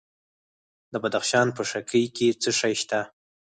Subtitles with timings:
[0.91, 2.99] د بدخشان په شکی کې څه شی شته؟